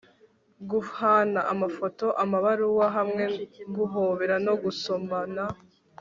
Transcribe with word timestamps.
guhana 0.69 1.39
amafoto, 1.53 2.05
amabaruwa 2.23 2.85
hamwe 2.95 3.25
guhobera 3.75 4.35
no 4.45 4.53
gusomana 4.63 5.43